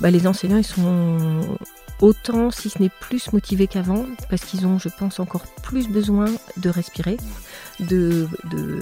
[0.00, 1.40] Bah, les enseignants, ils sont
[2.00, 6.24] autant, si ce n'est plus motivés qu'avant, parce qu'ils ont, je pense, encore plus besoin
[6.56, 7.16] de respirer,
[7.78, 8.28] de,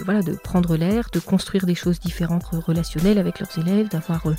[0.05, 4.35] voilà, de prendre l'air, de construire des choses différentes relationnelles avec leurs élèves, d'avoir euh,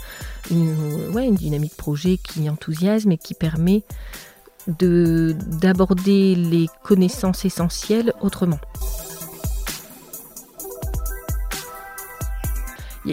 [0.50, 3.84] une, ouais, une dynamique projet qui enthousiasme et qui permet
[4.68, 8.60] d'aborder les connaissances essentielles autrement.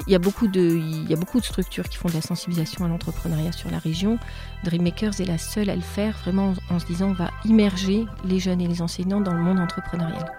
[0.07, 2.21] Il y, a beaucoup de, il y a beaucoup de structures qui font de la
[2.21, 4.19] sensibilisation à l'entrepreneuriat sur la région.
[4.65, 8.39] Dreammakers est la seule à le faire, vraiment en se disant on va immerger les
[8.39, 10.33] jeunes et les enseignants dans le monde entrepreneurial.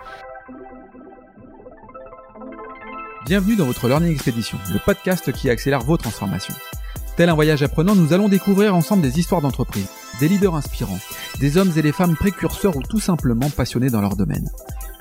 [3.26, 6.56] Bienvenue dans votre Learning Expedition, le podcast qui accélère vos transformations.
[7.16, 11.00] Tel un voyage apprenant, nous allons découvrir ensemble des histoires d'entreprise, des leaders inspirants,
[11.40, 14.50] des hommes et des femmes précurseurs ou tout simplement passionnés dans leur domaine.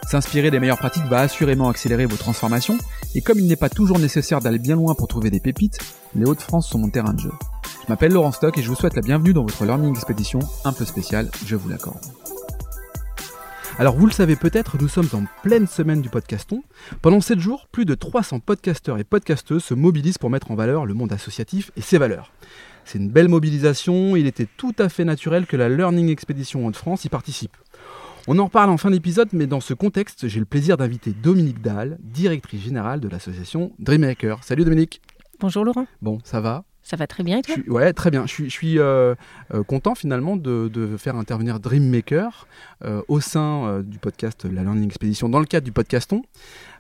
[0.09, 2.79] S'inspirer des meilleures pratiques va assurément accélérer vos transformations,
[3.15, 5.79] et comme il n'est pas toujours nécessaire d'aller bien loin pour trouver des pépites,
[6.15, 7.33] les Hauts-de-France sont mon terrain de jeu.
[7.83, 10.73] Je m'appelle Laurent Stock et je vous souhaite la bienvenue dans votre Learning Expedition un
[10.73, 12.01] peu spéciale, je vous l'accorde.
[13.79, 16.63] Alors vous le savez peut-être, nous sommes en pleine semaine du podcaston.
[17.03, 20.87] Pendant 7 jours, plus de 300 podcasteurs et podcasteuses se mobilisent pour mettre en valeur
[20.87, 22.33] le monde associatif et ses valeurs.
[22.87, 27.05] C'est une belle mobilisation, il était tout à fait naturel que la Learning Expedition Hauts-de-France
[27.05, 27.55] y participe.
[28.31, 31.63] On en parle en fin d'épisode, mais dans ce contexte, j'ai le plaisir d'inviter Dominique
[31.63, 34.45] Dahl, directrice générale de l'association Dreammaker.
[34.45, 35.01] Salut Dominique.
[35.41, 35.87] Bonjour Laurent.
[36.03, 36.65] Bon, ça va?
[36.89, 38.25] Ça va très bien et toi Ouais, très bien.
[38.27, 39.15] Je suis, euh,
[39.53, 42.47] euh, content finalement de, faire intervenir Dreammaker
[42.85, 46.23] euh, au sein du podcast La Learning Expedition dans le cadre du podcaston.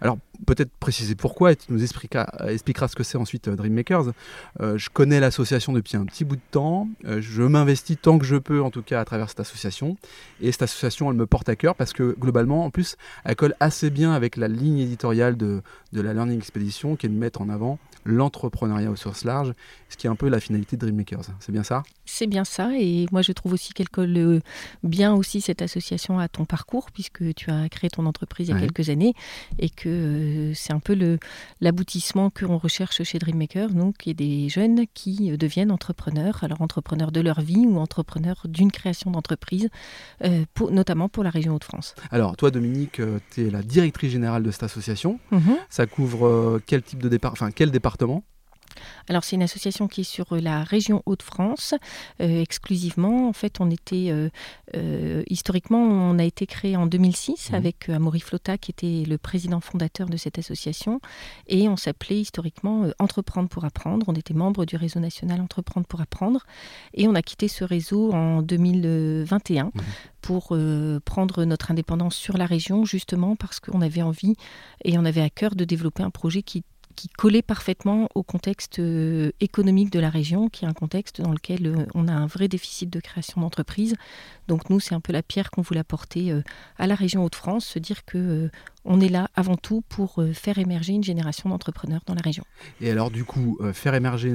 [0.00, 2.27] Alors peut-être préciser pourquoi et tu nous expliqueras,
[2.89, 4.12] ce que c'est ensuite Dreammakers.
[4.61, 6.89] je connais l'association depuis un petit bout de temps.
[7.05, 9.97] je m'investis tant que je peux en tout cas à travers cette association.
[10.41, 13.55] Et cette association, elle me porte à cœur parce que globalement, en plus, elle colle
[13.61, 15.61] assez bien avec la ligne éditoriale de,
[15.93, 19.53] de la Learning Expedition qui est de mettre en avant l'entrepreneuriat au sens large,
[19.89, 21.27] ce qui est un peu la finalité de Dreammakers.
[21.41, 21.83] C'est bien ça?
[22.07, 24.41] C'est bien ça, et moi je trouve aussi qu'elle colle euh,
[24.83, 28.56] bien aussi cette association à ton parcours, puisque tu as créé ton entreprise il y
[28.56, 29.12] a quelques années,
[29.59, 31.19] et que euh, c'est un peu
[31.61, 36.62] l'aboutissement que l'on recherche chez Dreammakers, donc a des jeunes qui euh, deviennent entrepreneurs, alors
[36.62, 39.69] entrepreneurs de leur vie ou entrepreneurs d'une création d'entreprise,
[40.71, 41.95] notamment pour la région Hauts-de-France.
[42.11, 43.01] Alors toi Dominique,
[43.33, 45.19] tu es la directrice générale de cette association.
[45.33, 45.56] Mhm.
[45.69, 48.22] Ça couvre quel type de départ, enfin quel département?
[49.09, 51.75] Alors c'est une association qui est sur euh, la région Hauts-de-France
[52.21, 53.28] euh, exclusivement.
[53.28, 54.11] En fait, on était
[54.75, 57.55] euh, historiquement, on a été créé en 2006 mmh.
[57.55, 61.00] avec Amaury Flotta qui était le président fondateur de cette association
[61.47, 64.06] et on s'appelait historiquement Entreprendre pour apprendre.
[64.09, 66.45] On était membre du réseau national Entreprendre pour apprendre
[66.95, 69.71] et on a quitté ce réseau en 2021 mmh.
[70.21, 70.56] pour
[71.05, 74.34] prendre notre indépendance sur la région justement parce qu'on avait envie
[74.84, 76.65] et on avait à cœur de développer un projet qui
[76.98, 81.31] qui collait parfaitement au contexte euh, économique de la région, qui est un contexte dans
[81.31, 83.94] lequel euh, on a un vrai déficit de création d'entreprises.
[84.48, 86.42] Donc nous, c'est un peu la pierre qu'on voulait apporter euh,
[86.76, 88.50] à la région Hauts-de-France, se dire que
[88.84, 92.42] on est là avant tout pour faire émerger une génération d'entrepreneurs dans la région.
[92.81, 94.34] Et alors du coup, faire émerger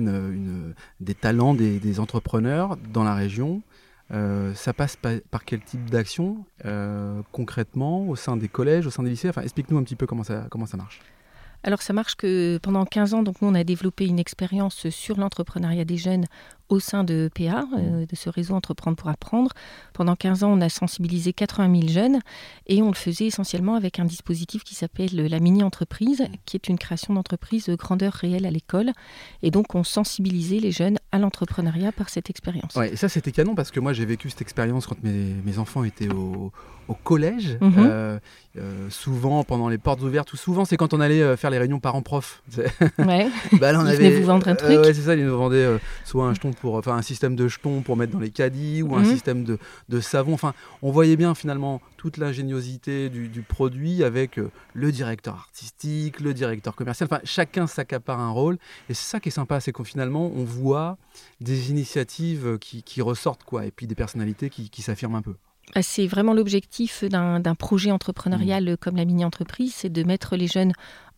[1.00, 3.64] des talents, des, entrepreneurs dans la région,
[4.12, 6.46] ça passe par, quel type d'action
[7.32, 9.30] concrètement au sein des collèges, au sein des lycées?
[9.30, 11.02] Enfin, explique-nous un petit peu comment ça, comment ça marche.
[11.64, 15.18] Alors ça marche que pendant 15 ans, donc nous on a développé une expérience sur
[15.18, 16.26] l'entrepreneuriat des jeunes
[16.74, 18.06] au sein de PA, euh, mmh.
[18.06, 19.52] de ce réseau Entreprendre pour apprendre.
[19.94, 22.20] Pendant 15 ans, on a sensibilisé 80 000 jeunes
[22.68, 26.36] et on le faisait essentiellement avec un dispositif qui s'appelle la mini-entreprise, mmh.
[26.46, 28.92] qui est une création d'entreprise grandeur réelle à l'école.
[29.44, 32.76] Et donc on sensibilisait les jeunes à l'entrepreneuriat par cette expérience.
[32.76, 35.60] Ouais, et ça c'était canon parce que moi j'ai vécu cette expérience quand mes, mes
[35.60, 36.52] enfants étaient au,
[36.88, 37.58] au collège.
[37.62, 37.72] Mmh.
[37.78, 38.20] Euh,
[38.58, 41.80] euh, souvent pendant les portes ouvertes ou souvent c'est quand on allait faire les réunions
[41.80, 42.44] parents-prof.
[42.98, 43.28] Ouais.
[43.60, 44.20] bah, on ils avait...
[44.20, 44.80] vous vendre un truc.
[44.80, 45.68] ouais, c'est ça, ils nous vendaient
[46.06, 48.96] soit un jeton pour, enfin, un système de jetons pour mettre dans les caddies ou
[48.96, 49.12] un mhm.
[49.12, 49.58] système de,
[49.90, 50.34] de, savon.
[50.34, 56.22] Enfin, on voyait bien finalement toute l'ingéniosité du, du, produit avec euh, le directeur artistique,
[56.22, 57.10] le directeur commercial.
[57.12, 58.60] Enfin, chacun s'accapare un rôle.
[58.88, 60.98] Et c'est ça qui est sympa, c'est qu'on finalement on voit
[61.42, 65.36] des initiatives qui, qui, ressortent quoi, et puis des personnalités qui, qui s'affirment un peu.
[65.76, 68.78] Ah, c'est vraiment l'objectif d'un projet entrepreneurial mmh.
[68.78, 70.72] comme la mini-entreprise, c'est de mettre les jeunes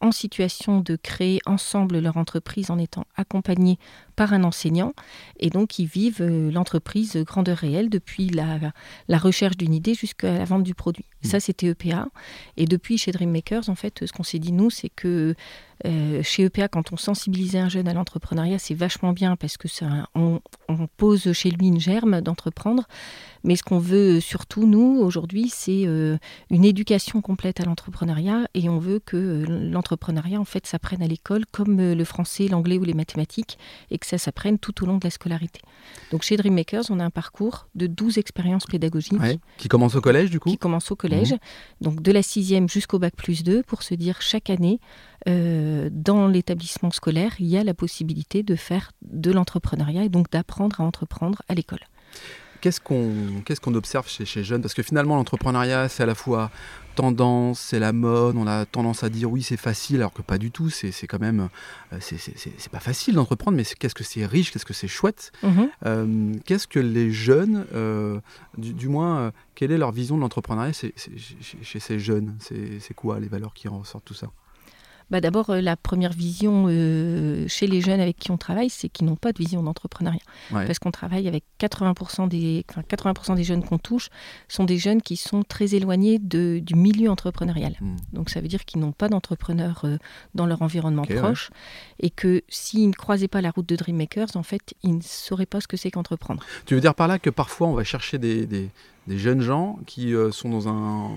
[0.05, 3.77] en situation de créer ensemble leur entreprise en étant accompagnés
[4.15, 4.93] par un enseignant.
[5.39, 8.59] Et donc, ils vivent euh, l'entreprise grandeur réelle depuis la,
[9.07, 11.05] la recherche d'une idée jusqu'à la vente du produit.
[11.23, 11.27] Mmh.
[11.27, 12.07] Ça, c'était EPA.
[12.57, 15.35] Et depuis, chez Dreammakers, en fait, ce qu'on s'est dit, nous, c'est que
[15.83, 19.67] euh, chez EPA, quand on sensibilisait un jeune à l'entrepreneuriat, c'est vachement bien parce que
[19.67, 20.39] ça, on,
[20.97, 22.87] pose chez lui une germe d'entreprendre.
[23.43, 26.17] Mais ce qu'on veut surtout, nous, aujourd'hui, c'est euh,
[26.49, 31.07] une éducation complète à l'entrepreneuriat et on veut que l'entreprise l'entrepreneuriat en fait s'apprenne à
[31.07, 33.57] l'école comme le français, l'anglais ou les mathématiques
[33.91, 35.61] et que ça s'apprenne tout au long de la scolarité.
[36.11, 39.17] Donc chez Dreammakers, on a un parcours de 12 expériences pédagogiques.
[39.57, 41.39] qui commence au collège du coup Qui commence au collège, mhm.
[41.81, 44.79] donc de la sixième jusqu'au bac plus 2 pour se dire chaque année,
[45.25, 50.81] dans l'établissement scolaire, il y a la possibilité de faire de l'entrepreneuriat et donc d'apprendre
[50.81, 51.79] à entreprendre à l'école.
[52.65, 54.63] Qu'est-ce qu'on qu'est-ce qu'on observe chez, chez jeunes?
[54.63, 56.49] Parce que finalement, l'entrepreneuriat, c'est à la fois
[56.95, 60.39] tendance, c'est la mode, on a tendance à dire oui, c'est facile, alors que pas
[60.39, 60.71] du tout.
[60.71, 61.49] C'est quand même.
[61.93, 65.31] Euh, c'est pas facile d'entreprendre, mais qu'est-ce que c'est riche, qu'est-ce que c'est chouette?
[65.43, 65.69] Mhm.
[65.85, 68.19] Euh, qu'est-ce que les jeunes, euh,
[68.57, 72.35] du, moins, quelle est leur vision de l'entrepreneuriat chez ces jeunes?
[72.39, 74.31] C'est quoi les valeurs qui ressortent tout ça?
[75.09, 78.89] Bah D'abord, euh, la première vision euh, chez les jeunes avec qui on travaille, c'est
[78.89, 80.21] qu'ils n'ont pas de vision d'entrepreneuriat.
[80.51, 84.09] Parce qu'on travaille avec 80% des, 80 des jeunes qu'on touche
[84.47, 87.75] sont des jeunes qui sont très éloignés de, du milieu entrepreneurial.
[87.81, 87.95] Hmm.
[88.13, 89.97] Donc ça veut dire qu'ils n'ont pas d'entrepreneurs euh,
[90.33, 91.49] dans leur environnement proche
[91.99, 95.45] et que s'ils ne croisaient pas la route de Dreammakers, en fait, ils ne sauraient
[95.45, 96.43] pas ce que c'est qu'entreprendre.
[96.65, 98.69] Tu veux dire par là que parfois on va chercher des, des
[99.07, 101.11] des jeunes gens qui euh, sont dans un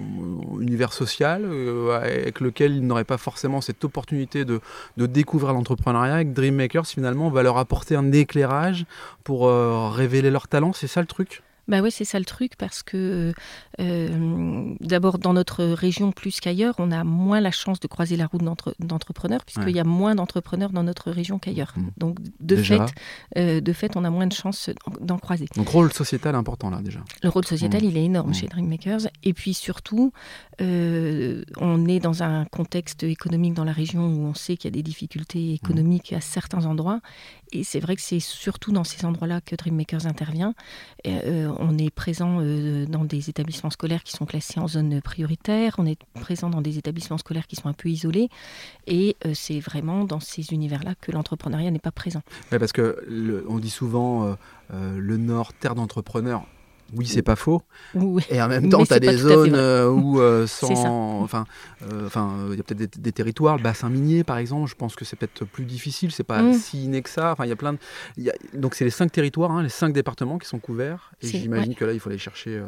[0.61, 4.61] univers social euh, avec lequel ils n'auraient pas forcément cette opportunité de,
[4.97, 6.15] de découvrir l'entrepreneuriat.
[6.15, 8.85] Avec Dreammakers, finalement, va leur apporter un éclairage
[9.25, 10.73] pour euh, révéler leurs talents.
[10.73, 11.43] C'est ça le truc?
[11.69, 13.33] Bah oui, c'est ça le truc, parce que
[13.81, 18.27] euh, d'abord, dans notre région plus qu'ailleurs, on a moins la chance de croiser la
[18.27, 18.43] route
[18.81, 21.75] d'entrepreneurs, puisqu'il y a moins d'entrepreneurs dans notre région qu'ailleurs.
[21.77, 21.89] Mmh.
[21.99, 22.81] Donc, de fait,
[23.37, 24.71] euh, de fait, on a moins de chances
[25.01, 25.47] d'en croiser.
[25.57, 27.01] Donc, rôle sociétal important, là, déjà.
[27.23, 27.87] Le rôle sociétal, mmh.
[27.87, 28.35] il est énorme mmh.
[28.35, 29.09] chez Dreammakers.
[29.23, 30.13] Et puis, surtout,
[30.61, 34.73] euh, on est dans un contexte économique dans la région où on sait qu'il y
[34.73, 37.01] a des difficultés économiques à certains endroits.
[37.53, 40.55] Et c'est vrai que c'est surtout dans ces endroits-là que Dreammakers intervient.
[41.07, 45.75] Euh, on est présent euh, dans des établissements scolaires qui sont classés en zone prioritaire,
[45.79, 48.29] on est présent dans des établissements scolaires qui sont un peu isolés,
[48.87, 52.23] et euh, c'est vraiment dans ces univers-là que l'entrepreneuriat n'est pas présent.
[52.51, 54.37] Parce que on dit souvent
[54.71, 56.45] le Nord, terre d'entrepreneurs
[56.95, 57.63] oui, c'est pas faux.
[58.31, 61.45] Et en même temps, tu as des zones euh, où, euh, sans, enfin,
[61.83, 64.71] euh, enfin, il y a peut-être des, territoires, le bassin minier par exemple.
[64.71, 66.13] Je pense que c'est peut-être plus difficile.
[66.13, 66.55] C'est pas mm.
[66.55, 67.33] si inné que ça.
[67.33, 67.79] Enfin, il y a plein de.
[68.55, 71.13] Donc, c'est les cinq territoires, hein, les cinq départements qui sont couverts.
[71.21, 72.63] Et j'imagine que là, il faut aller chercher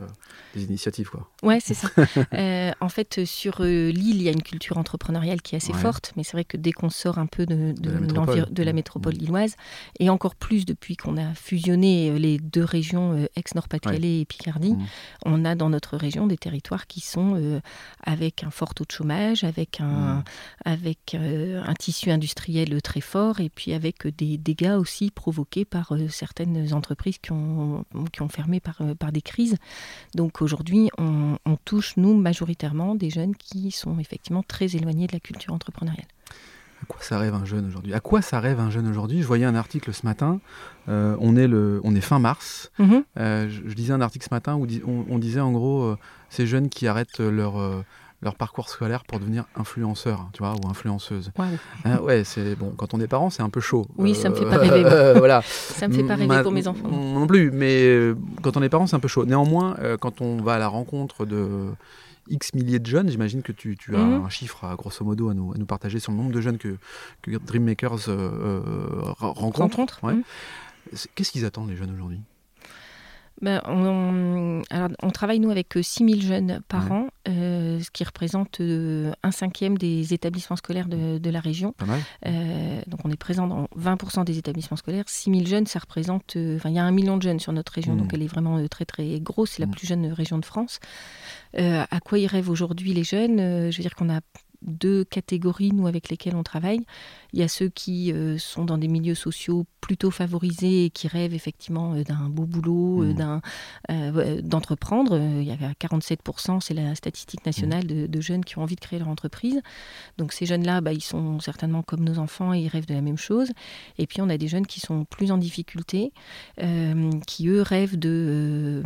[0.54, 1.28] des initiatives, quoi.
[1.42, 1.88] Ouais, c'est ça.
[2.80, 6.24] en fait, sur l'île, il y a une culture entrepreneuriale qui est assez forte, mais
[6.24, 9.18] c'est vrai que dès qu'on sort un peu de, de, la métropole, mm.
[9.18, 9.56] lilloise,
[9.98, 14.86] et encore plus depuis qu'on a fusionné les deux régions ex-Nord-Pas-de-Calais et Picardie, mmh.
[15.24, 17.60] on a dans notre région des territoires qui sont euh,
[18.02, 20.24] avec un fort taux de chômage, avec un, mmh.
[20.64, 25.92] avec, euh, un tissu industriel très fort et puis avec des dégâts aussi provoqués par
[25.92, 29.56] euh, certaines entreprises qui ont, qui ont fermé par, par des crises.
[30.14, 35.12] Donc aujourd'hui, on, on touche, nous, majoritairement, des jeunes qui sont effectivement très éloignés de
[35.12, 36.06] la culture entrepreneuriale.
[36.90, 37.94] Quoi ça rêve un jeune aujourd'hui?
[37.94, 39.22] À quoi ça rêve un jeune aujourd'hui?
[39.22, 40.40] Je voyais un article ce matin.
[40.88, 42.72] Euh, on, est le, on est fin mars.
[42.80, 43.04] Mhm.
[43.16, 44.66] Euh, je, lisais un article ce matin où
[45.08, 45.96] on, disait en gros euh,
[46.30, 47.84] ces jeunes qui arrêtent leur
[48.22, 51.30] leur parcours scolaire pour devenir influenceur, tu vois, ou influenceuse.
[52.02, 52.74] ouais, c'est bon.
[52.76, 53.86] Quand on est parent, c'est un peu chaud.
[53.96, 54.82] Oui, ça me fait pas rêver.
[55.16, 55.42] voilà.
[55.44, 56.88] Ça me fait pas rêver pour mes enfants.
[56.88, 59.24] Non plus, mais quand on est parent, c'est un peu chaud.
[59.26, 61.70] Néanmoins, quand on va à la rencontre de
[62.30, 63.08] X milliers de jeunes.
[63.10, 64.24] J'imagine que tu, as mhm.
[64.24, 66.78] un chiffre, grosso modo, à nous, à nous, partager sur le nombre de jeunes que,
[67.22, 69.12] que Dreammakers euh, euh.
[69.18, 70.22] Rencontre, mhm.
[71.14, 72.20] Qu'est-ce qu'ils attendent, les jeunes, aujourd'hui?
[73.40, 77.49] Ben, on, alors, on, travaille, nous, avec 6000 euh, jeunes par an, euh,
[77.82, 81.72] ce qui représente euh, un cinquième des établissements scolaires de, de la région.
[81.72, 82.00] Pas mal.
[82.86, 85.04] donc, on est présent dans 20% des établissements scolaires.
[85.06, 86.36] 6000 jeunes, ça représente...
[86.36, 88.14] Enfin, il y a un million de jeunes sur notre région, donc mmh.
[88.14, 89.52] elle est vraiment très, très grosse.
[89.52, 89.70] C'est la mmh.
[89.70, 90.80] plus jeune région de France.
[91.56, 93.70] à quoi ils rêvent aujourd'hui les jeunes?
[93.70, 94.20] Je veux dire qu'on a
[94.62, 96.80] deux catégories, nous, avec lesquelles on travaille.
[97.32, 101.08] Il y a ceux qui euh, sont dans des milieux sociaux plutôt favorisés et qui
[101.08, 103.14] rêvent effectivement euh, d'un beau boulot, euh, mmh.
[103.14, 105.16] d'un, d'entreprendre.
[105.18, 108.06] Il y a 47%, c'est la statistique nationale mmh.
[108.06, 109.60] de, jeunes qui ont envie de créer leur entreprise.
[110.18, 113.00] Donc ces jeunes-là, bah, ils sont certainement comme nos enfants et ils rêvent de la
[113.00, 113.50] même chose.
[113.98, 116.12] Et puis on a des jeunes qui sont plus en difficulté,
[117.26, 118.82] qui eux rêvent de,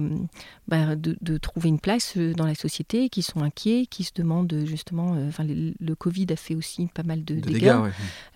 [0.69, 5.17] bah, de, trouver une place dans la société, qui sont inquiets, qui se demandent justement,
[5.29, 7.77] enfin le Covid a fait aussi pas mal de, dégâts,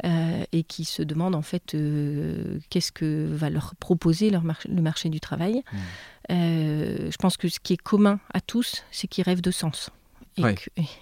[0.05, 4.83] euh, et qui se demandent en fait euh, qu'est-ce que va leur proposer leur le
[4.83, 5.63] marché du travail.
[5.73, 5.77] Hmm.
[6.31, 9.91] Euh, je pense que ce qui est commun à tous, c'est qu'ils rêvent de sens.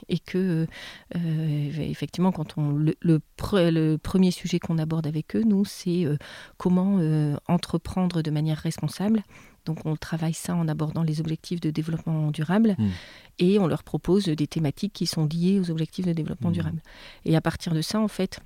[0.09, 0.67] Et que,
[1.15, 6.07] effectivement, quand on le, le, premier sujet qu'on aborde avec eux, nous, c'est
[6.57, 6.99] comment
[7.47, 9.23] entreprendre de manière responsable
[9.67, 12.89] Donc on travaille ça en abordant les objectifs de développement durable Mm.
[13.41, 16.55] et on leur propose des thématiques qui sont liées aux objectifs de développement Mm.
[16.55, 16.83] durable.
[17.27, 18.41] Et à partir de ça, en fait,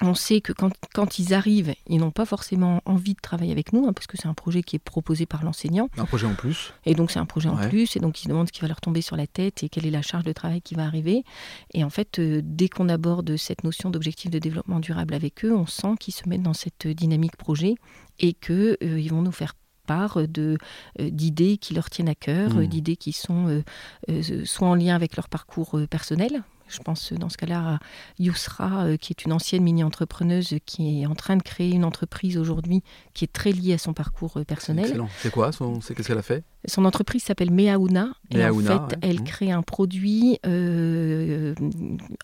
[0.00, 3.72] on sait que quand, quand ils arrivent, ils n'ont pas forcément envie de travailler avec
[3.72, 5.88] nous, hein, parce que c'est un projet qui est proposé par l'enseignant.
[5.96, 6.72] Un projet en plus.
[6.84, 8.68] Et donc c'est un projet en plus, et donc ils se demandent ce qui va
[8.68, 11.24] leur tomber sur la tête et quelle est la charge de travail qui va arriver.
[11.72, 15.54] Et en fait, euh, dès qu'on aborde cette notion d'objectif de développement durable avec eux,
[15.54, 17.76] on sent qu'ils se mettent dans cette dynamique projet
[18.18, 20.58] et qu'ils ils vont nous faire part de
[21.00, 23.62] euh, d'idées qui leur tiennent à cœur, euh, d'idées qui sont euh,
[24.10, 26.42] euh, soit en lien avec leur parcours euh, personnel.
[26.68, 27.78] Je pense dans ce cas-là à
[28.18, 32.36] Yousra, euh, qui est une ancienne mini-entrepreneuse qui est en train de créer une entreprise
[32.38, 34.86] aujourd'hui qui est très liée à son parcours euh, personnel.
[34.86, 35.08] Excellent.
[35.18, 35.80] C'est quoi son...
[35.80, 36.42] C'est qu'est-ce qu'elle a fait?
[36.66, 39.00] Son entreprise s'appelle Meauna et Meauna, en fait, ouais.
[39.02, 39.24] elle Mhm.
[39.24, 41.54] crée un produit euh,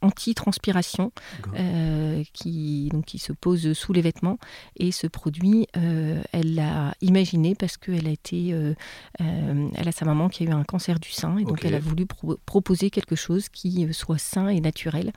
[0.00, 1.12] anti-transpiration
[1.58, 4.38] euh, qui, donc, qui se pose sous les vêtements.
[4.76, 8.48] Et ce produit, euh, elle l'a imaginé parce qu'elle a été,
[9.18, 11.78] elle a sa maman qui a eu un cancer du sein et donc elle a
[11.80, 15.12] voulu pro- proposer quelque chose qui soit sain et naturel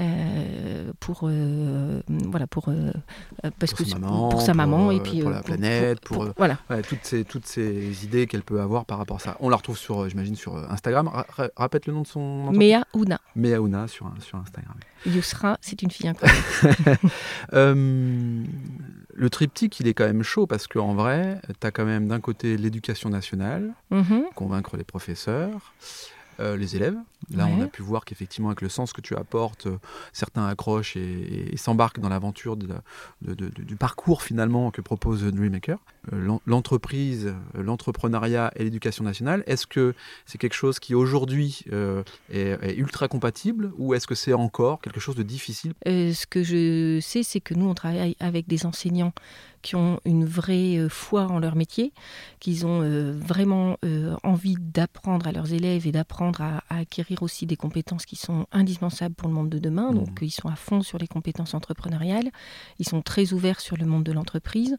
[0.00, 2.92] euh, pour, euh, voilà, pour, euh,
[3.58, 6.58] parce Pour que sa maman, pour sa maman et puis pour la planète, pour, voilà.
[6.70, 9.36] Ouais, toutes, ces, toutes ces idées qu'elle peut avoir par rapport à ça.
[9.40, 11.08] On la retrouve sur, j'imagine, sur Instagram.
[11.08, 12.76] Ra- ra- répète le nom de son entreprise.
[12.94, 13.20] Meauna.
[13.36, 14.74] Meauna sur, sur Instagram.
[15.06, 16.40] Yousra, c'est une fille incroyable.
[17.52, 18.42] Euh,
[19.16, 22.20] le triptyque, il est quand même chaud parce qu'en vrai, tu as quand même d'un
[22.20, 24.24] côté l'éducation nationale, Mhm.
[24.34, 25.72] convaincre les professeurs,
[26.40, 26.96] euh, les élèves.
[27.30, 29.78] Là, on a pu voir qu'effectivement, avec le sens que tu apportes, euh,
[30.12, 32.82] certains accrochent et, et s'embarquent dans l'aventure de la-
[33.22, 35.78] de- de- de- du parcours finalement que propose Dreammaker.
[36.12, 37.26] Euh, l'en- L'entreprise,
[37.56, 39.94] euh, l'entrepreneuriat et l'éducation nationale, est-ce que
[40.26, 42.02] c'est quelque chose qui aujourd'hui euh,
[42.32, 45.72] est, est ultra compatible ou est-ce que c'est encore quelque chose de difficile?
[45.86, 49.12] Ce que je sais, c'est que nous, on travaille avec des enseignants
[49.62, 51.92] qui ont une vraie foi en leur métier,
[52.38, 52.80] qu'ils ont
[53.18, 53.78] vraiment
[54.22, 58.46] envie d'apprendre à leurs élèves et d'apprendre à, à acquérir aussi des compétences qui sont
[58.52, 59.90] indispensables pour le monde de demain.
[59.90, 59.94] Mhm.
[59.98, 62.30] Donc, ils sont à fond sur les compétences entrepreneuriales.
[62.78, 64.76] Ils sont très ouverts sur le monde de l'entreprise.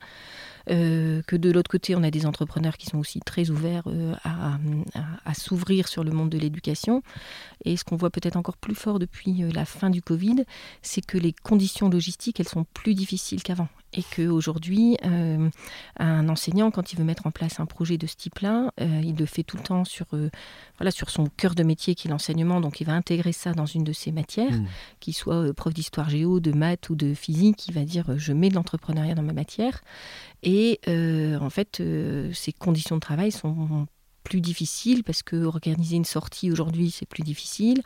[0.72, 4.14] Euh, que de l'autre côté, on a des entrepreneurs qui sont aussi très ouverts euh,
[4.24, 4.60] à, à-
[5.24, 7.04] à s'ouvrir sur le monde de l'éducation.
[7.66, 10.44] Et ce qu'on voit peut-être encore plus fort depuis euh, la fin du Covid,
[10.82, 13.68] c'est que les conditions logistiques, elles sont plus difficiles qu'avant.
[13.96, 15.50] Et qu'aujourd'hui, euh,
[15.98, 19.16] un enseignant, quand il veut mettre en place un projet de ce type-là, euh, il
[19.16, 20.30] le fait tout le temps sur, euh,
[20.78, 22.60] voilà, sur son cœur de métier qui est l'enseignement.
[22.60, 24.66] Donc il va intégrer ça dans une de ses matières, Hmm.
[25.00, 28.50] qu'il soit prof d'histoire géo, de maths ou de physique, il va dire je mets
[28.50, 29.82] de l'entrepreneuriat dans ma matière.
[30.44, 31.82] Et en fait,
[32.34, 33.88] ces conditions de travail sont
[34.26, 37.82] plus difficiles parce que organiser une sortie aujourd'hui c'est plus difficile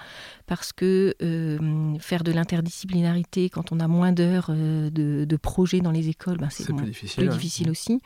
[0.48, 1.60] parce que euh,
[2.00, 6.38] faire de l'interdisciplinarité quand on a moins d'heures euh, de, de projets dans les écoles
[6.38, 7.24] ben, c'est plus difficile.
[7.24, 7.36] plus ouais.
[7.36, 8.01] difficile aussi.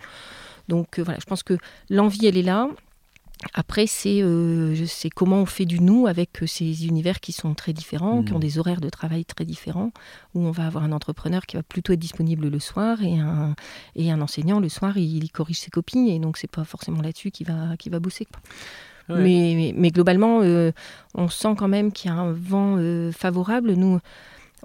[0.67, 1.57] Donc euh, voilà, je pense que
[1.89, 2.67] l'envie, elle est là.
[3.53, 4.75] Après, c'est euh,
[5.15, 8.39] comment on fait du nous avec euh, ces univers qui sont très différents, qui ont
[8.39, 9.91] des horaires de travail très différents,
[10.33, 13.55] où on va avoir un entrepreneur qui va plutôt être disponible le soir et un,
[13.95, 17.01] et un enseignant le soir, il, il corrige ses copies et donc c'est pas forcément
[17.01, 18.25] là-dessus qu'il va, qu'il va bosser.
[18.25, 18.41] quoi.
[19.09, 19.21] Ouais.
[19.21, 20.71] Mais, mais, mais globalement, euh,
[21.13, 23.73] on sent quand même qu'il y a un vent euh, favorable.
[23.73, 23.99] Nous,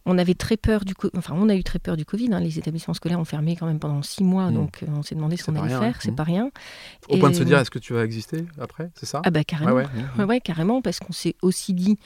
[0.08, 2.32] on avait très peur du, enfin, on a eu très peur du Covid.
[2.32, 2.40] hein.
[2.40, 4.54] Les établissements scolaires ont fermé quand même pendant six mois, Mm.
[4.54, 5.94] donc euh, on s'est demandé ce qu'on allait rien, faire.
[5.94, 6.00] hein.
[6.02, 6.16] C'est Mm.
[6.16, 6.50] pas rien.
[7.08, 9.22] Au point de se dire, est-ce que tu vas exister après C'est ça?
[9.24, 9.72] Ah bah carrément.
[9.74, 9.84] Ouais,
[10.18, 10.24] ouais.
[10.24, 11.96] Ouais, carrément, parce qu'on s'est aussi dit,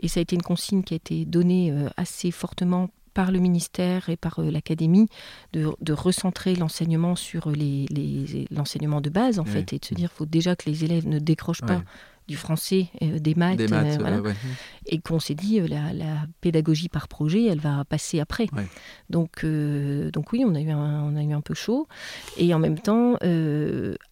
[0.00, 3.38] et ça a été une consigne qui a été donnée euh, assez fortement par le
[3.38, 5.08] ministère et par euh, l'académie,
[5.54, 9.50] de, de recentrer l'enseignement sur les, les- l'enseignement de base, en Oui.
[9.52, 11.82] fait, et de se dire qu'il faut déjà que les élèves ne décrochent pas
[12.28, 14.20] du français, euh, des maths, Des maths, euh, euh, voilà.
[14.20, 14.34] ouais.
[14.86, 18.46] et qu'on s'est dit, la, la pédagogie par projet, elle va passer après.
[18.52, 18.66] Ouais.
[19.10, 21.86] Donc, donc oui, on a, eu un, on a eu un peu chaud.
[22.36, 23.14] Et en même temps,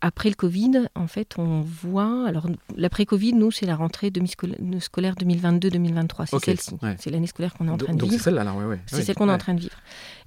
[0.01, 2.27] après le Covid, en fait, on voit...
[2.27, 6.27] Alors, l'après-Covid, nous, c'est la rentrée demi-scolaire scolaire 2022-2023.
[6.27, 6.75] C'est Ok, celle-ci.
[6.83, 6.97] ouais.
[6.99, 8.25] C'est l'année scolaire qu'on est en train de donc c'est vivre.
[8.25, 8.55] celle-là.
[8.87, 9.77] C'est celle qu'on est en train de vivre.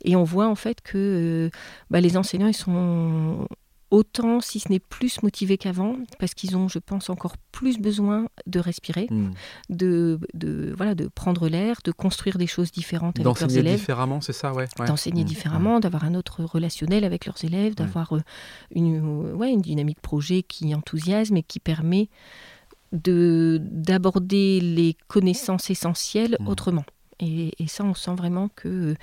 [0.03, 1.49] Et on voit en fait que
[1.89, 3.47] bah, les enseignants, ils sont
[3.89, 8.27] autant, si ce n'est plus motivés qu'avant, parce qu'ils ont, je pense, encore plus besoin
[8.45, 9.31] de respirer, Hmm.
[9.69, 13.79] de, de, voilà, de prendre l'air, de construire des choses différentes avec leurs D'enseigner élèves
[13.79, 14.67] différemment, c'est ça, ouais.
[14.79, 14.87] ouais.
[14.87, 15.27] d'enseigner Hmm.
[15.27, 18.21] différemment, d'avoir un autre relationnel avec leurs élèves, d'avoir euh,
[18.71, 22.09] une, euh, ouais, une dynamique projet qui enthousiasme et qui permet
[22.93, 26.85] de d'aborder les connaissances essentielles autrement.
[27.19, 28.95] Et, ça, on sent vraiment que euh,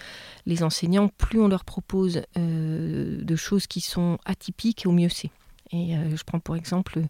[0.46, 5.30] les enseignants, plus on leur propose euh, de choses qui sont atypiques, au mieux c'est.
[5.74, 7.00] Et je prends pour exemple,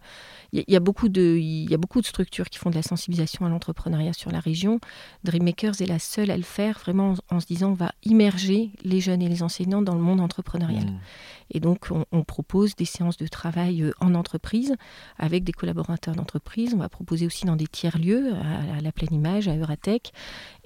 [0.52, 2.82] il y, a beaucoup de, il y a beaucoup de structures qui font de la
[2.82, 4.80] sensibilisation à l'entrepreneuriat sur la région.
[5.24, 9.00] Dreammakers est la seule à le faire, vraiment en, se disant on va immerger les
[9.00, 10.86] jeunes et les enseignants dans le monde entrepreneurial.
[10.86, 10.98] Mmh.
[11.50, 14.74] Et donc, on, propose des séances de travail euh, en entreprise
[15.18, 16.72] avec des collaborateurs d'entreprise.
[16.74, 20.12] On va proposer aussi dans des tiers-lieux, à, la pleine image, à Euratech.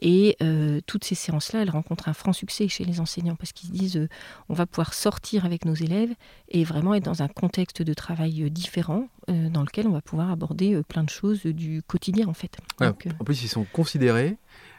[0.01, 3.69] Et euh, toutes ces séances-là, elles rencontrent un franc succès chez les enseignants parce qu'ils
[3.69, 4.09] se disent euh,
[4.49, 6.15] on va pouvoir sortir avec nos élèves
[6.49, 10.81] et vraiment être dans un contexte de travail différent dans lequel on va pouvoir aborder
[10.89, 12.57] plein de choses du quotidien en fait.
[12.81, 14.39] en plus, ils sont considérés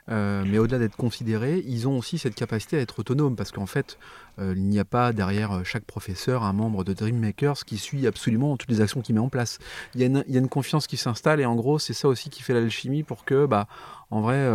[0.10, 3.66] euh, mais au-delà d'être considérés, ils ont aussi cette capacité à être autonomes parce qu'en
[3.66, 3.98] fait,
[4.40, 8.08] euh, il n'y a pas derrière euh, chaque professeur un membre de Dreammakers qui suit
[8.08, 9.60] absolument toutes les actions qu'il met en place.
[9.94, 10.08] Il y, a
[10.40, 13.46] une, confiance qui s'installe et en gros, c'est ça aussi qui fait l'alchimie pour que,
[13.46, 13.68] bah,
[14.10, 14.50] en vrai,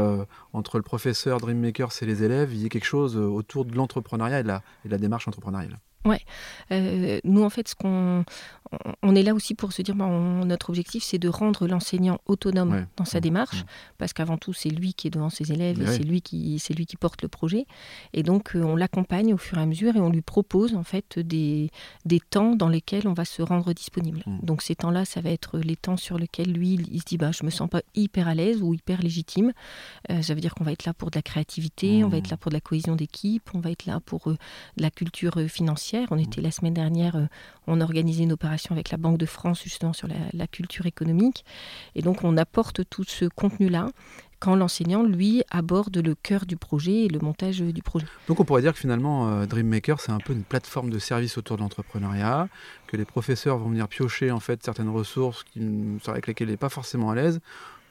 [0.53, 4.41] entre le professeur Dreammakers et les élèves, il y ait quelque chose autour de l'entrepreneuriat
[4.41, 4.51] et, de
[4.91, 5.79] la démarche entrepreneuriale.
[6.05, 6.21] Ouais.
[6.71, 8.25] Euh, nous, en fait, ce qu'on
[9.03, 12.87] on est là aussi pour se dire, bah, notre objectif, c'est de rendre l'enseignant autonome
[12.97, 13.65] dans sa démarche,
[13.99, 16.75] parce qu'avant tout, c'est lui qui est devant ses élèves et c'est lui qui c'est
[16.75, 17.67] lui qui porte le projet.
[18.13, 20.83] Et donc, euh, on l'accompagne au fur et à mesure et on lui propose en
[20.83, 21.71] fait des,
[22.05, 24.23] des temps dans lesquels on va se rendre disponible.
[24.27, 24.39] Mmh.
[24.43, 27.31] Donc, ces temps-là, ça va être les temps sur lesquels lui, il se dit, bah,
[27.33, 29.53] je me sens pas hyper à l'aise ou hyper légitime.
[30.11, 32.31] Euh, ça veut dire qu'on va être là pour de la créativité, on va être
[32.31, 34.37] là pour de la cohésion d'équipe, on va être là pour de
[34.83, 37.27] la culture financière on était la semaine dernière, euh,
[37.67, 41.45] on organisait une opération avec la Banque de France justement sur la, culture économique.
[41.95, 43.89] Et donc on apporte tout ce contenu-là
[44.41, 48.07] quand l'enseignant, lui, aborde le cœur du projet et le montage du projet.
[48.29, 51.39] Donc on pourrait dire que finalement, euh, Dreammaker, c'est un peu une plateforme de service
[51.39, 52.49] autour de l'entrepreneuriat,
[52.87, 55.47] que les professeurs vont venir piocher en fait certaines ressources
[56.07, 57.41] avec lesquelles il n'est pas forcément à l'aise,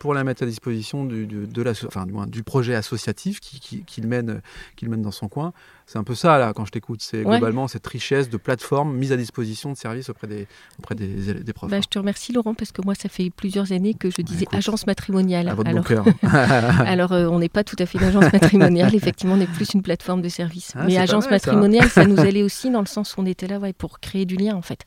[0.04, 4.42] pour la mettre à disposition du, de, la, enfin, du, projet associatif qu'il qui, mène,
[4.82, 5.54] mène dans son coin.
[5.86, 7.02] C'est un peu ça, là, quand je t'écoute.
[7.02, 10.48] C'est globalement cette richesse de plateformes mises à disposition de services auprès des,
[10.80, 11.70] auprès des, des profs.
[11.70, 14.46] Bah, je te remercie, Laurent, parce que moi, ça fait plusieurs années que je disais
[14.52, 15.50] agence matrimoniale.
[15.50, 15.86] À votre alors,
[16.86, 18.96] alors euh, on n'est pas tout à fait une agence matrimoniale.
[18.96, 20.74] Effectivement, on est plus une plateforme de services.
[20.76, 22.06] Ah, Mais agence matrimoniale, ça.
[22.06, 24.56] nous allait aussi dans le sens où on était là ouais, pour créer du lien,
[24.56, 24.86] en fait.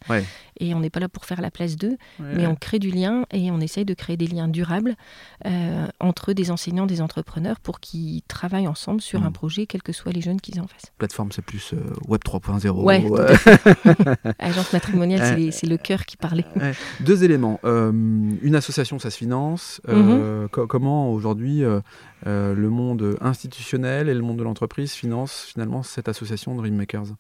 [0.59, 3.25] Et on n'est pas là pour faire la place d'eux, mais on crée du lien
[3.33, 4.97] et on essaye de créer des liens durables
[5.45, 9.33] euh, entre des enseignants, des entrepreneurs, pour qu'ils travaillent ensemble sur un mm.
[9.33, 10.86] projet, quels que soient les jeunes qu'ils en fassent.
[10.99, 11.79] Plateforme, c'est plus euh,
[12.09, 12.71] Web 3.0.
[12.83, 13.05] Ouais,
[14.39, 16.45] Agence matrimoniale, c'est le cœur qui parlait.
[17.01, 17.61] Deux éléments.
[17.65, 19.81] Euh, une association, ça se finance.
[19.89, 20.49] Mm-hmm.
[20.49, 21.63] comment aujourd'hui
[22.25, 27.15] le monde institutionnel et le monde de l'entreprise financent finalement cette association Dreammakers?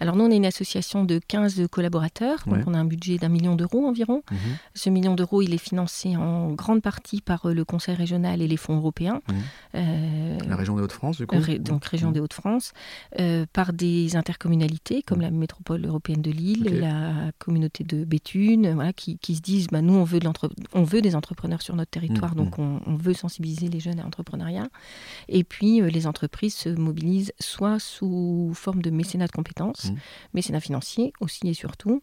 [0.00, 3.28] Alors nous, on est une association de 15 collaborateurs, donc on a un budget d'un
[3.28, 4.22] million d'euros environ.
[4.30, 4.38] Mhm.
[4.74, 8.48] Ce million d'euros, il est financé en grande partie par euh, le Conseil régional et
[8.48, 9.20] les fonds européens.
[9.28, 9.34] Mhm.
[9.74, 12.14] Euh, la région des Hauts-de-France, du coup Donc région mhm.
[12.14, 12.72] des Hauts-de-France,
[13.20, 18.94] euh, par des intercommunalités comme la métropole européenne de Lille, la communauté de Béthune, voilà,
[18.94, 20.28] qui, se disent, bah, nous, on veut, de
[20.72, 24.02] on veut des entrepreneurs sur notre territoire, donc on, on, veut sensibiliser les jeunes à
[24.02, 24.68] l'entrepreneuriat.
[25.28, 29.96] Et puis, les entreprises se mobilisent soit sous forme de mécénat de compétences, Mmh.
[30.34, 32.02] mais c'est un financier aussi et surtout,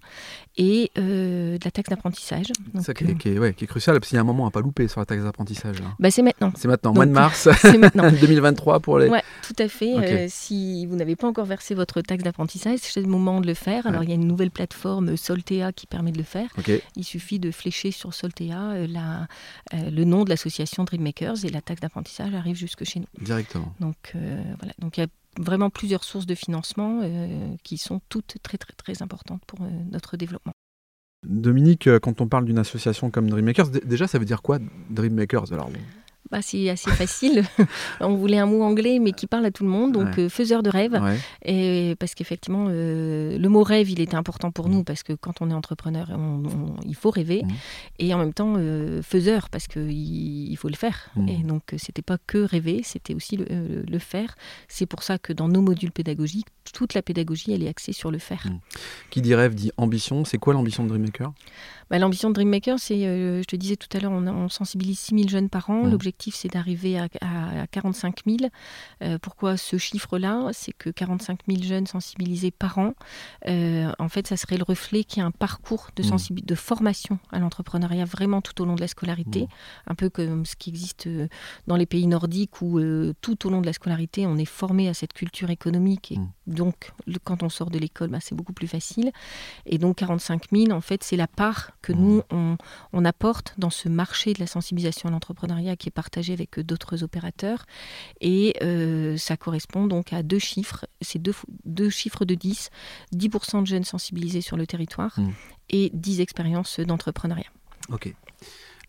[0.57, 2.47] et euh, de la taxe d'apprentissage.
[2.79, 4.51] Ça qui est, qui, est, qui est, crucial, parce qu'il y a un moment à
[4.51, 5.77] pas louper sur la taxe d'apprentissage.
[5.99, 6.51] Bah, c'est maintenant.
[6.55, 7.47] C'est maintenant, mois de mars
[7.93, 9.09] 2023 pour les...
[9.09, 9.95] Oui, tout à fait.
[9.95, 13.53] Euh, si vous n'avez pas encore versé votre taxe d'apprentissage, c'est le moment de le
[13.53, 13.87] faire.
[13.87, 16.49] Alors il y a une nouvelle plateforme Soltea qui permet de le faire.
[16.95, 19.27] Il suffit de flécher sur Soltea euh, la,
[19.73, 23.07] le nom de l'association Dreammakers et la taxe d'apprentissage arrive jusque chez nous.
[23.21, 23.73] Directement.
[23.79, 25.07] Donc voilà, donc il y a
[25.39, 29.69] vraiment plusieurs sources de financement euh, qui sont toutes très très très importantes pour euh,
[29.91, 30.53] notre développement.
[31.25, 35.51] Dominique, euh, quand on parle d'une association comme Dreammakers, déjà ça veut dire quoi Dreammakers
[35.53, 35.69] Alors,
[36.31, 37.43] bah, c'est assez facile.
[38.01, 40.63] on voulait un mot anglais, mais qui parle à tout le monde, donc euh, faiseur
[40.63, 40.99] de rêve.
[41.43, 45.41] Et parce qu'effectivement, euh, le mot rêve, il était important pour nous, parce que quand
[45.41, 46.09] on est entrepreneur,
[46.85, 47.43] il faut rêver.
[47.43, 47.49] Mmh.
[47.99, 51.09] Et en même temps, euh, faiseur, parce qu'il il faut le faire.
[51.15, 51.29] Mmh.
[51.29, 54.35] Et donc, c'était pas que rêver, c'était aussi le, le faire.
[54.67, 58.11] C'est pour ça que dans nos modules pédagogiques, toute la pédagogie, elle est axée sur
[58.11, 58.45] le faire.
[59.09, 60.25] Qui dit rêve dit ambition.
[60.25, 61.31] C'est quoi l'ambition de Dreammaker?
[61.89, 65.29] Bah, L'ambition de Dreammaker, c'est, je te disais tout à l'heure, on, sensibilise 6 000
[65.29, 65.85] jeunes par an.
[65.85, 67.07] L'objectif c'est d'arriver à,
[67.71, 68.37] 45 000.
[69.03, 70.49] Euh, pourquoi ce chiffre-là?
[70.53, 72.93] C'est que 45 000 jeunes sensibilisés par an,
[73.47, 76.41] euh, en fait, ça serait le reflet qu'il y a un parcours de, mmh.
[76.43, 79.47] de formation à l'entrepreneuriat vraiment tout au long de la scolarité, mmh.
[79.87, 81.27] un peu comme ce qui existe euh,
[81.67, 82.79] dans les pays nordiques où
[83.21, 86.29] tout au long de la scolarité, on est formé à cette culture économique et mmh.
[86.47, 86.91] donc
[87.23, 89.11] quand on sort de l'école, bah, c'est beaucoup plus facile.
[89.65, 92.57] Et donc 45 000, en fait, c'est la part que nous, on,
[92.93, 96.59] on, apporte dans ce marché de la sensibilisation à l'entrepreneuriat qui est par partager avec
[96.61, 97.65] d'autres opérateurs.
[98.21, 98.55] Et
[99.17, 101.33] ça correspond donc à deux chiffres, c'est deux,
[101.65, 102.69] deux, chiffres de 10,
[103.13, 105.29] 10% de jeunes sensibilisés sur le territoire mmh.
[105.71, 107.51] et 10 expériences d'entrepreneuriat.
[107.89, 108.13] Ok.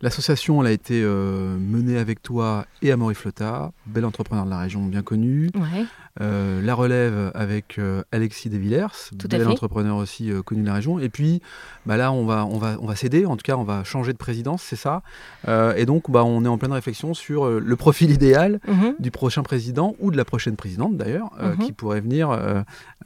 [0.01, 4.85] L'association elle a été menée avec toi et Amaury Flotta, bel entrepreneur de la région
[4.85, 5.51] bien connu.
[5.55, 5.85] Ouais.
[6.21, 10.99] Euh, la relève avec euh, Alexis Desvillers, bel entrepreneur aussi euh, connu de la région.
[10.99, 11.41] Et puis
[11.87, 14.13] bah là, on va, on, va, on va céder, en tout cas, on va changer
[14.13, 15.03] de présidence, c'est ça.
[15.77, 18.97] et donc, bah, on est en pleine réflexion sur le profil idéal mhm.
[18.99, 21.65] du prochain président ou de la prochaine présidente d'ailleurs, mhm.
[21.65, 22.29] qui pourrait venir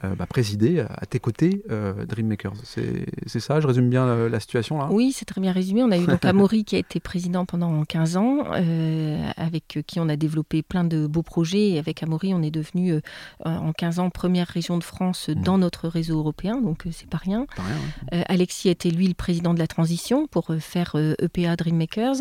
[0.01, 1.63] bah, présider à tes côtés
[2.07, 2.53] Dreammakers.
[2.63, 4.87] C'est ça, je résume bien la, situation là?
[4.91, 5.83] Oui, c'est très bien résumé.
[5.83, 8.43] On a eu donc Amaury qui a été président pendant 15 ans,
[9.37, 11.71] avec qui on a développé plein de beaux projets.
[11.71, 13.01] Et avec Amaury, on est devenu euh,
[13.45, 15.43] en 15 ans première région de France mmh.
[15.43, 17.45] dans notre réseau européen, donc euh, c'est pas rien.
[18.13, 22.15] Euh, Alexis était lui le président de la transition pour faire EPA e Dreammakers.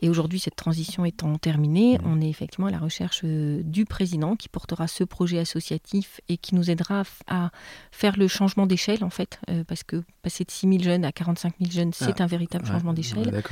[0.00, 2.02] Et aujourd'hui, cette transition étant terminée, mmh.
[2.06, 6.54] on est effectivement à la recherche du président qui portera ce projet associatif et qui
[6.54, 7.50] nous aidera à
[7.90, 11.54] faire le changement d'échelle en fait, parce que passer de 6 000 jeunes à 45
[11.60, 12.24] 000 jeunes, c'est ah.
[12.24, 13.42] un véritable changement d'échelle.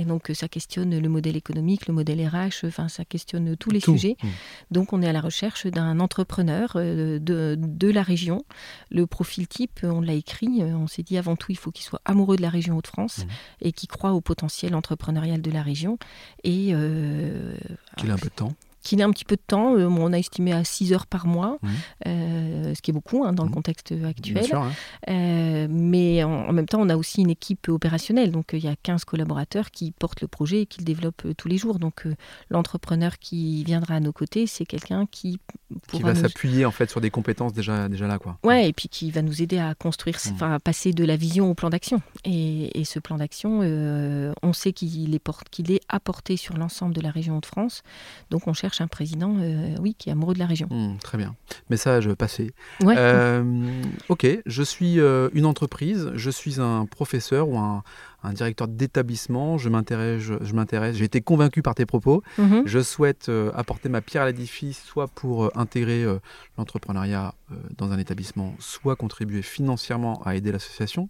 [0.00, 3.80] Et donc ça questionne le modèle économique, le modèle RH, enfin ça questionne tous les
[3.80, 4.16] sujets.
[4.22, 4.28] Mmh.
[4.70, 8.44] Donc on est à la recherche d'un entrepreneur euh, de, de, la région.
[8.90, 11.84] Le profil type, on l'a écrit, euh, on s'est dit avant tout, il faut qu'il
[11.84, 13.66] soit amoureux de la région Hauts-de-France mmh.
[13.66, 15.98] et qui croit au potentiel entrepreneurial de la région.
[16.44, 17.54] Et euh,
[17.96, 19.76] qu'il a un peu de temps qu'il ait un petit peu de temps.
[19.76, 21.68] Euh, on a estimé à 6 heures par mois, mmh.
[22.06, 23.54] euh, ce qui est beaucoup hein, dans le mmh.
[23.54, 24.46] contexte actuel.
[25.08, 28.30] Euh, mais en, même temps, on a aussi une équipe opérationnelle.
[28.30, 31.48] Donc, il y a 15 collaborateurs qui portent le projet et qui le développent tous
[31.48, 31.78] les jours.
[31.78, 32.06] Donc,
[32.50, 35.38] l'entrepreneur qui viendra à nos côtés, c'est quelqu'un qui
[35.88, 38.18] qui va s'appuyer en fait sur des compétences déjà, déjà là.
[38.18, 38.38] Quoi.
[38.42, 40.32] Ouais, et puis qui va nous aider à construire, mmh.
[40.32, 42.02] enfin, à passer de la vision au plan d'action.
[42.24, 43.60] Et, ce plan d'action,
[44.42, 47.82] on sait qu'il est, qu'il est apporté sur l'ensemble de la région de France.
[48.30, 50.68] Donc, on cherche un président euh, oui, qui est amoureux de la région.
[50.70, 51.34] Hmm, très bien.
[51.68, 52.52] Message passé.
[52.84, 57.82] Euh, ok, je suis euh, une entreprise, je suis un professeur ou un,
[58.34, 62.64] directeur d'établissement, je m'intéresse, je, m'intéresse, j'ai été convaincu par tes propos, mhm.
[62.66, 66.04] je souhaite apporter ma pierre à l'édifice, soit pour intégrer
[66.58, 67.34] l'entrepreneuriat
[67.78, 71.08] dans un établissement, soit contribuer financièrement à aider l'association.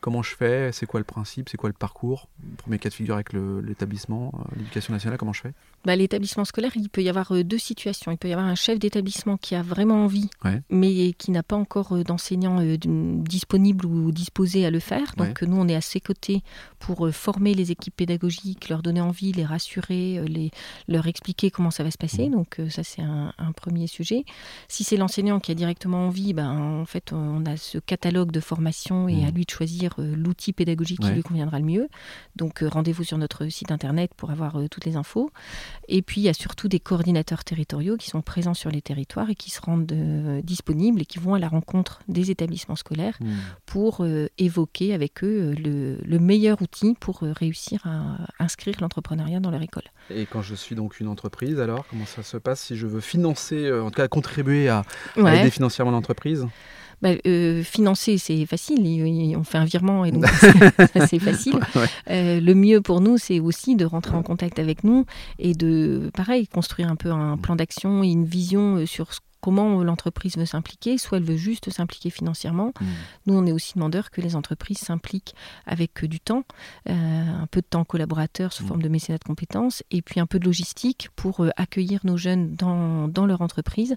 [0.00, 0.70] Comment je fais?
[0.72, 1.48] C'est quoi le principe?
[1.48, 2.28] C'est quoi le parcours?
[2.56, 5.52] Premier cas de figure avec l'établissement, l'éducation nationale, comment je fais?
[5.84, 8.10] Bah, l'établissement scolaire, il peut y avoir euh, deux situations.
[8.10, 10.28] Il peut y avoir un chef d'établissement qui a vraiment envie,
[10.70, 15.14] mais qui n'a pas encore euh, d'enseignants euh, disponibles ou disposés à le faire.
[15.16, 16.42] Donc nous, on est à ses côtés
[16.78, 20.50] pour former les équipes pédagogiques, leur donner envie, les rassurer, les,
[20.88, 22.28] leur expliquer comment ça va se passer.
[22.28, 22.32] Mmh.
[22.32, 24.24] Donc ça, c'est un, premier sujet.
[24.68, 28.40] Si c'est l'enseignant qui a directement envie, ben, en fait, on a ce catalogue de
[28.40, 29.34] formation et à mmh.
[29.34, 31.88] lui de choisir l'outil pédagogique qui lui conviendra le mieux.
[32.36, 35.30] Donc rendez-vous sur notre site internet pour avoir toutes les infos.
[35.86, 39.30] Et puis, il y a surtout des coordinateurs territoriaux qui sont présents sur les territoires
[39.30, 43.16] et qui se rendent euh, disponibles et qui vont à la rencontre des établissements scolaires
[43.20, 43.32] hmm.
[43.66, 49.50] pour euh, évoquer avec eux euh, le, meilleur outil pour réussir à inscrire l'entrepreneuriat dans
[49.50, 49.84] leur école.
[50.10, 53.00] Et quand je suis donc une entreprise, alors, comment ça se passe si je veux
[53.00, 54.84] financer, en tout cas contribuer à,
[55.16, 56.46] aider financièrement l'entreprise?
[57.02, 58.80] Bah, euh, financer, c'est facile.
[59.36, 60.26] On fait un virement et donc
[61.08, 61.58] c'est facile.
[62.10, 65.04] Euh, le mieux pour nous, c'est aussi de rentrer en contact avec nous
[65.38, 69.20] et de, pareil, construire un peu un plan d'action et une vision euh, sur ce
[69.40, 72.72] comment l'entreprise veut s'impliquer, soit elle veut juste s'impliquer financièrement.
[72.80, 72.86] Hmm.
[73.26, 75.34] Nous, on est aussi demandeur que les entreprises s'impliquent
[75.66, 76.44] avec euh, du temps,
[76.88, 78.68] euh, un peu de temps collaborateur sous hmm.
[78.68, 82.16] forme de mécénat de compétences, et puis un peu de logistique pour euh, accueillir nos
[82.16, 83.96] jeunes dans, dans, leur entreprise.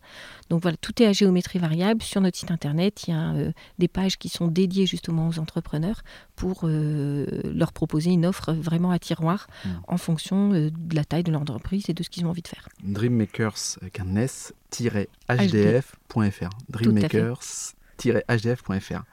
[0.50, 2.04] Donc voilà, tout est à géométrie variable.
[2.04, 3.34] Sur notre site internet, il y a
[3.80, 6.02] des pages qui sont dédiées justement aux entrepreneurs
[6.42, 9.70] pour leur proposer une offre vraiment à tiroir hmm.
[9.88, 12.68] en fonction de la taille de l'entreprise et de ce qu'ils ont envie de faire.
[12.84, 16.50] Dreammakers avec un S hdf.fr.
[16.70, 19.04] Dreammakers-hdf.fr.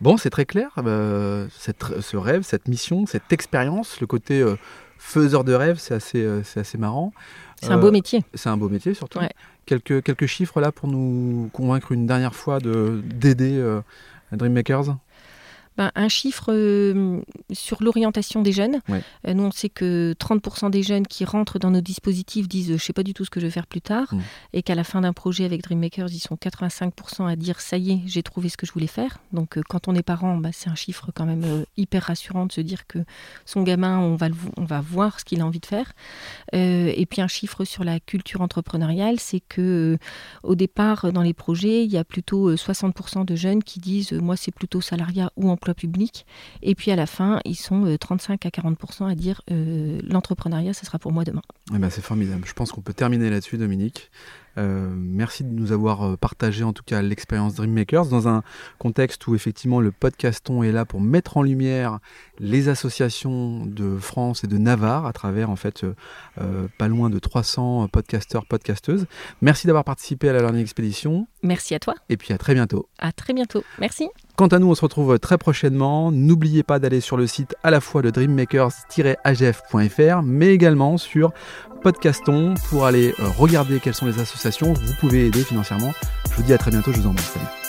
[0.00, 0.70] Bon, c'est très clair.
[0.78, 4.56] Euh, cette, ce rêve, cette mission, cette expérience, le côté euh,
[4.98, 7.12] faiseur de rêve, c'est assez, euh, c'est assez marrant.
[7.60, 8.24] C'est un beau métier.
[8.34, 9.20] C'est un beau métier surtout.
[9.66, 13.80] Quelques, quelques chiffres là pour nous convaincre une dernière fois d'aider
[14.32, 14.96] Dreammakers?
[15.76, 17.20] Ben, un chiffre euh,
[17.52, 18.80] sur l'orientation des jeunes.
[18.90, 22.72] Euh, nous, on sait que 30% des jeunes qui rentrent dans nos dispositifs disent Je
[22.72, 24.14] ne sais pas du tout ce que je vais faire plus tard.
[24.14, 24.20] Mm.
[24.52, 27.92] Et qu'à la fin d'un projet avec Dreammakers, ils sont 85% à dire Ça y
[27.92, 29.18] est, j'ai trouvé ce que je voulais faire.
[29.32, 32.52] Donc, euh, quand on est parent, ben, c'est un chiffre quand même hyper rassurant de
[32.52, 32.98] se dire que
[33.46, 35.92] son gamin, on va, on va voir ce qu'il a envie de faire.
[36.52, 39.98] et puis, un chiffre sur la culture entrepreneuriale c'est que
[40.42, 44.36] au départ, dans les projets, il y a plutôt 60% de jeunes qui disent Moi,
[44.36, 46.26] c'est plutôt salariat ou en l'emploi public.
[46.62, 50.98] Et puis à la fin, ils sont 35 à 40% à dire l'entrepreneuriat, ce sera
[50.98, 51.42] pour moi demain.
[51.74, 52.44] Eh ben, c'est formidable.
[52.46, 54.10] Je pense qu'on peut terminer là-dessus, Dominique.
[54.58, 58.42] Euh, merci de nous avoir euh, partagé en tout cas l'expérience Dreammakers dans un
[58.78, 62.00] contexte où effectivement le podcaston est là pour mettre en lumière
[62.38, 65.94] les associations de France et de Navarre à travers en fait euh,
[66.76, 69.06] pas loin de 300 podcasteurs, podcasteuses.
[69.40, 71.26] Merci d'avoir participé à la Learning Expedition.
[71.42, 71.94] Merci à toi.
[72.10, 72.90] Et puis à très bientôt.
[72.98, 73.64] À très bientôt.
[73.78, 74.10] Merci.
[74.36, 76.10] Quant à nous, on se retrouve très prochainement.
[76.10, 81.32] N'oubliez pas d'aller sur le site à la fois de dreammakers-agf.fr, mais également sur
[81.82, 84.72] Podcaston pour aller regarder quelles sont les associations.
[84.72, 85.92] Vous pouvez aider financièrement.
[86.30, 86.92] Je vous dis à très bientôt.
[86.92, 87.61] Je vous embrasse.